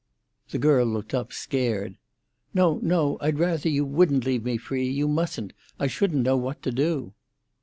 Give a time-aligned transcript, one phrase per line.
[0.49, 1.95] The girl looked up, scared.
[2.55, 6.71] "No, no; I'd rather you wouldn't leave me free—you mustn't; I shouldn't know what to
[6.71, 7.13] do."